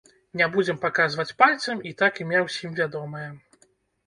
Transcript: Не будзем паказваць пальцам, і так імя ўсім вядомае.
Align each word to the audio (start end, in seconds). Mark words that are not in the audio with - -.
Не 0.39 0.45
будзем 0.53 0.79
паказваць 0.85 1.35
пальцам, 1.41 1.83
і 1.91 1.93
так 2.01 2.13
імя 2.25 2.41
ўсім 2.47 2.71
вядомае. 2.81 3.29